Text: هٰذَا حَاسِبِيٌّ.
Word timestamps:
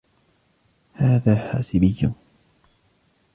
هٰذَا 0.93 1.35
حَاسِبِيٌّ. 1.35 2.09